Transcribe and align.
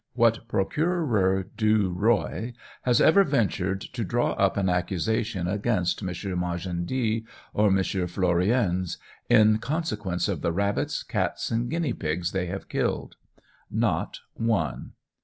What 0.15 0.47
procureur 0.47 1.43
du 1.55 1.91
roi 1.93 2.53
has 2.81 2.99
ever 2.99 3.23
ventured 3.23 3.81
to 3.81 4.03
draw 4.03 4.31
up 4.31 4.57
an 4.57 4.67
accusation 4.67 5.47
against 5.47 6.01
M. 6.01 6.07
Magendie 6.39 7.23
or 7.53 7.67
M. 7.67 7.83
Flourens, 8.07 8.97
in 9.29 9.59
consequence 9.59 10.27
of 10.27 10.41
the 10.41 10.51
rabbits, 10.51 11.03
cats, 11.03 11.51
and 11.51 11.69
guinea 11.69 11.93
pigs 11.93 12.31
they 12.31 12.47
have 12.47 12.67
killed? 12.67 13.15
Not 13.69 14.21
one. 14.33 14.93